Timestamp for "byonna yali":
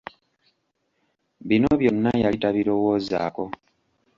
1.79-2.37